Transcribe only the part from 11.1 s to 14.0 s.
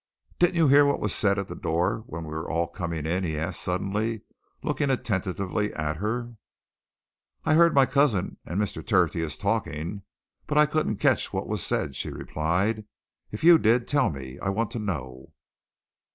what was said," she replied. "If you did,